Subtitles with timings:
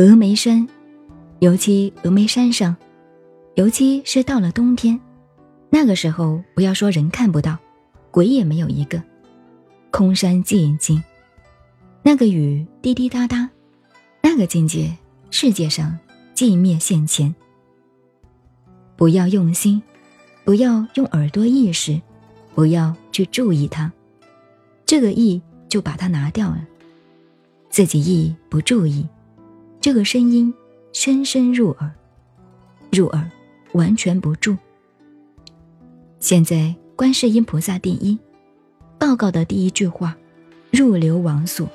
[0.00, 0.66] 峨眉山，
[1.40, 2.74] 尤其峨眉山上，
[3.56, 4.98] 尤其是到了冬天，
[5.68, 7.58] 那个时候不要说人看不到，
[8.10, 9.02] 鬼也没有一个，
[9.90, 11.04] 空山寂静，
[12.02, 13.50] 那个雨滴滴答答，
[14.22, 14.96] 那个境界，
[15.30, 15.98] 世界上
[16.34, 17.34] 寂灭现前。
[18.96, 19.82] 不要用心，
[20.46, 22.00] 不要用耳朵意识，
[22.54, 23.92] 不要去注意它，
[24.86, 26.66] 这个意就把它拿掉了，
[27.68, 29.06] 自己意不注意。
[29.80, 30.52] 这个声音
[30.92, 31.90] 深深入耳，
[32.92, 33.30] 入耳
[33.72, 34.54] 完全不住。
[36.18, 38.18] 现在观世音菩萨第一
[38.98, 40.14] 报告的第一句话：
[40.70, 41.66] 入流王所。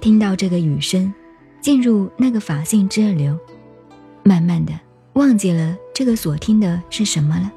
[0.00, 1.12] 听到这个雨声，
[1.60, 3.38] 进入那个法性之流，
[4.22, 4.72] 慢慢的
[5.12, 7.52] 忘记了这个所听的是什么了，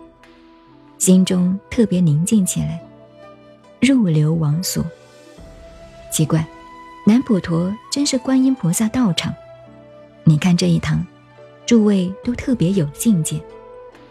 [0.97, 2.77] 心中特别宁静起来。
[3.79, 4.85] 入流王所，
[6.11, 6.45] 奇怪。
[7.05, 9.33] 南普陀真是观音菩萨道场，
[10.23, 11.05] 你看这一堂，
[11.65, 13.41] 诸位都特别有境界，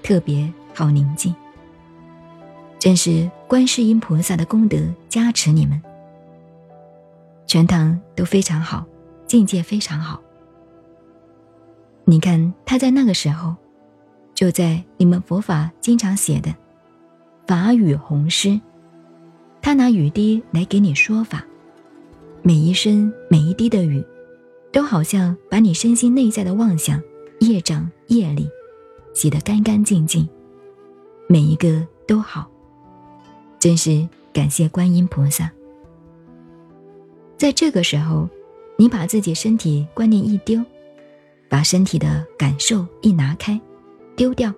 [0.03, 1.35] 特别好宁静。
[2.79, 4.77] 真是观世音菩萨的功德
[5.09, 5.81] 加持你们，
[7.47, 8.85] 全堂都非常好，
[9.27, 10.21] 境界非常好。
[12.05, 13.55] 你看他在那个时候，
[14.35, 16.55] 就在你们佛法经常写的
[17.47, 18.61] 法语红诗，
[19.63, 21.43] 他拿雨滴来给你说法。
[22.45, 24.05] 每一声每一滴的雨，
[24.73, 27.01] 都好像把你身心内在的妄想、
[27.39, 28.51] 业障、业力
[29.15, 30.29] 洗得干干净净，
[31.29, 32.51] 每一个都好，
[33.61, 35.49] 真是感谢观音菩萨。
[37.39, 38.29] 在这个时候，
[38.77, 40.61] 你把自己身体观念一丢，
[41.49, 43.61] 把身体的感受一拿开，
[44.17, 44.53] 丢掉，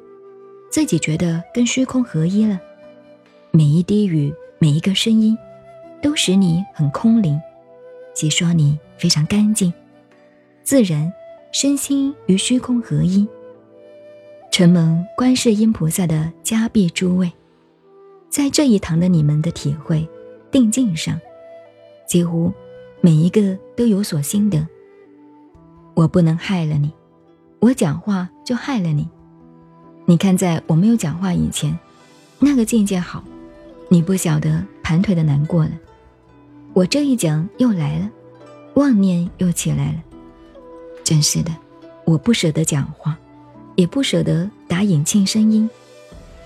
[0.71, 2.59] 自己觉得跟虚空合一了，
[3.51, 5.37] 每一滴雨，每一个声音，
[6.01, 7.39] 都使你很空灵。
[8.14, 9.73] 即说你非常干净、
[10.63, 11.13] 自然，
[11.52, 13.27] 身心与虚空合一。
[14.52, 17.33] 承蒙观世音菩萨的加庇诸位，
[18.30, 20.08] 在这一堂的你们的体会、
[20.52, 21.20] 定境上，
[22.07, 22.52] 几乎
[23.01, 24.64] 每一个都有所心得。
[25.95, 26.92] 我不能害了你，
[27.58, 29.08] 我讲话就害了你。
[30.07, 31.77] 你看，在我没有讲话以前，
[32.39, 33.25] 那个境界好，
[33.89, 35.70] 你不晓得盘腿的难过了。
[36.74, 38.11] 我这一讲又来了，
[38.74, 40.02] 妄念又起来了，
[41.05, 41.52] 真是的，
[42.05, 43.17] 我不舍得讲话，
[43.77, 45.70] 也不舍得打引磬声音，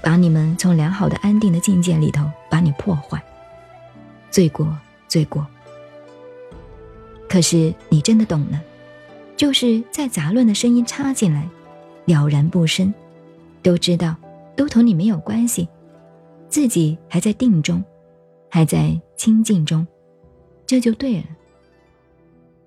[0.02, 3.18] 把你们从良好的安定的境界里头把你破坏，
[4.30, 4.68] 罪过
[5.08, 5.46] 罪过。
[7.26, 8.60] 可是你真的懂了，
[9.34, 11.48] 就是在杂乱的声音插进来，
[12.04, 12.92] 了然不生，
[13.62, 14.14] 都知道，
[14.54, 15.66] 都同你没有关系，
[16.50, 17.82] 自己还在定中，
[18.50, 19.86] 还在清净中。
[20.68, 21.24] 这就对了。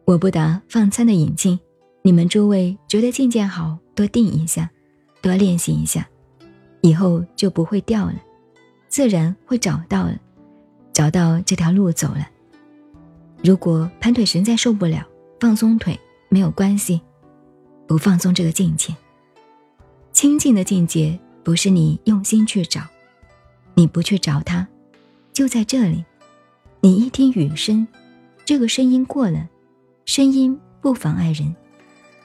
[0.06, 1.58] 我不打放餐的引进，
[2.02, 4.70] 你们诸位觉得境界好，多定一下，
[5.22, 6.10] 多练习一下，
[6.82, 8.16] 以后就不会掉了，
[8.90, 10.18] 自然会找到了，
[10.92, 12.28] 找到这条路走了。
[13.44, 15.08] 如果盘腿实在受不了，
[15.40, 15.98] 放松腿
[16.28, 17.00] 没有关系，
[17.88, 18.94] 不放松这个境界。
[20.12, 22.82] 清净的境界不是你用心去找，
[23.76, 24.68] 你不去找它，
[25.32, 26.04] 就在这里。
[26.84, 27.88] 你一听雨声，
[28.44, 29.48] 这个声音过了，
[30.06, 31.56] 声音不妨碍人，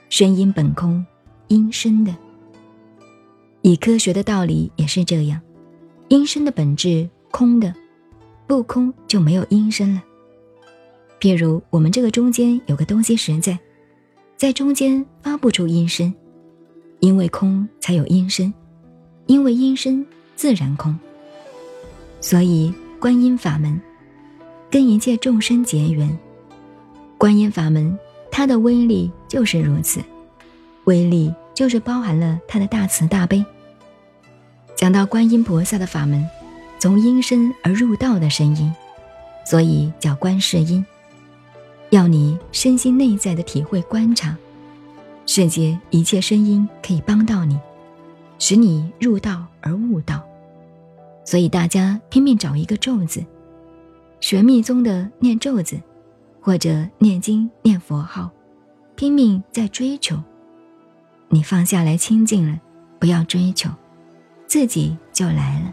[0.09, 1.05] 声音本空，
[1.49, 2.17] 音声的。
[3.61, 5.39] 以科学的道理也是这样，
[6.09, 7.75] 音声的本质空的，
[8.47, 10.03] 不空就没有音声了。
[11.21, 13.59] 譬如我们这个中间有个东西实在，
[14.38, 16.15] 在中间发不出音声，
[17.00, 18.50] 因为空才有音声，
[19.27, 20.99] 因为音声自然空。
[22.23, 23.78] 所以观音法门。
[24.76, 26.19] 跟一切众生结缘，
[27.16, 27.98] 观音法门，
[28.31, 30.02] 它的威力就是如此，
[30.84, 33.43] 威力就是包含了它的大慈大悲。
[34.75, 36.23] 讲到观音菩萨的法门，
[36.78, 38.70] 从因身而入道的声音，
[39.46, 40.84] 所以叫观世音，
[41.88, 44.37] 要你身心内在的体会观察，
[45.25, 47.58] 世界一切声音可以帮到你，
[48.38, 50.23] 使你入道而悟道，
[51.25, 53.25] 所以大家拼命找一个咒字。
[54.26, 55.81] 学密宗的念咒子，
[56.40, 58.28] 或者念经念佛号，
[58.96, 60.20] 拼命在追求。
[61.28, 62.58] 你放下来清净了，
[62.99, 63.70] 不要追求，
[64.49, 65.73] 自己就来了。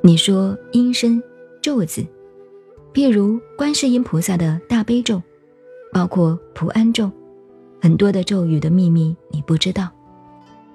[0.00, 1.22] 你说音声
[1.60, 2.02] 咒子，
[2.94, 5.22] 譬如观世音菩萨的大悲咒，
[5.92, 7.10] 包括普安咒，
[7.82, 9.90] 很多的咒语的秘密你不知道。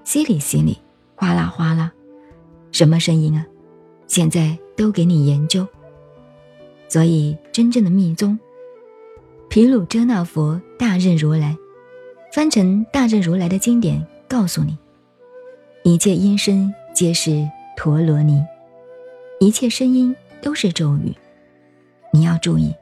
[0.03, 0.77] 稀里稀里，
[1.15, 1.91] 哗啦哗啦，
[2.71, 3.43] 什么声音啊？
[4.05, 5.67] 现在都给你研究。
[6.95, 8.39] 所以，真正的密宗，
[9.49, 11.57] 毗卢遮那佛大任如来，
[12.31, 14.77] 翻成大任如来的经典，告诉你：
[15.83, 17.45] 一切音声皆是
[17.75, 18.41] 陀罗尼，
[19.41, 21.13] 一切声音都是咒语。
[22.13, 22.73] 你要注意，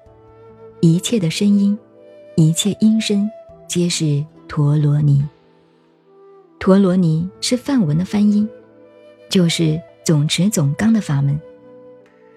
[0.80, 1.76] 一切的声音，
[2.36, 3.28] 一切音声，
[3.68, 5.26] 皆是陀罗尼。
[6.60, 8.48] 陀罗尼是梵文的翻音，
[9.28, 11.36] 就是总持总纲的法门。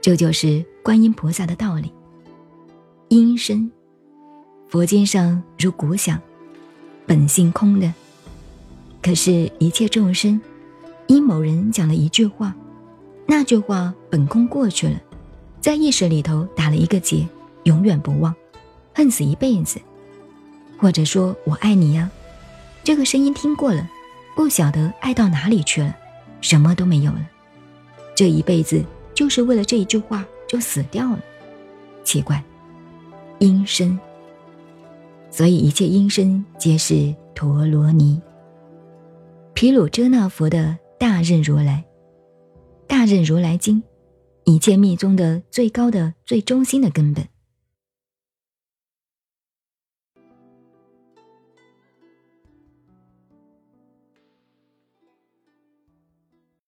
[0.06, 1.92] 这就是观音菩萨的道理。
[3.08, 3.68] 音声。
[4.68, 6.16] 佛经上如鼓响，
[7.04, 7.92] 本性空的。
[9.02, 10.40] 可是，一切众生
[11.08, 12.54] 因某人讲了一句话，
[13.26, 14.94] 那句话本空过去了，
[15.60, 17.26] 在意识里头打了一个结，
[17.64, 18.32] 永远不忘，
[18.94, 19.80] 恨死一辈子。
[20.78, 22.08] 或者说我爱你呀，
[22.84, 23.90] 这个声音听过了，
[24.36, 25.96] 不晓得爱到哪里去了，
[26.40, 27.26] 什么都没有了。
[28.14, 28.84] 这一辈子
[29.16, 31.20] 就是为了这一句话就死掉了，
[32.04, 32.44] 奇怪，
[33.38, 33.98] 音声。
[35.30, 38.20] 所以一切音声皆是陀罗尼。
[39.54, 41.82] 毗卢遮那佛的大任如来，
[42.86, 43.82] 大任如来经，
[44.44, 47.26] 一切密宗的最高的、最中心的根本。